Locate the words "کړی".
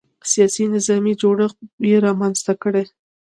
2.63-2.83